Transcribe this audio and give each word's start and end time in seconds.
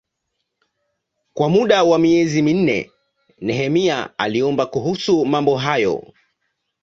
Kwa 1.33 1.49
muda 1.49 1.83
wa 1.83 1.99
miezi 1.99 2.41
minne 2.41 2.91
Nehemia 3.41 4.09
aliomba 4.17 4.65
kuhusu 4.65 5.25
mambo 5.25 5.57
hayo. 5.57 6.13